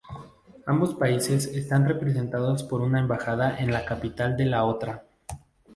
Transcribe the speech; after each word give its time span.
Ambos 0.65 0.95
países 0.95 1.45
están 1.45 1.87
representados 1.87 2.63
por 2.63 2.81
una 2.81 2.99
embajada 2.99 3.59
en 3.59 3.69
la 3.71 3.85
capital 3.85 4.35
de 4.35 4.45
la 4.45 4.63
otra. 4.63 5.05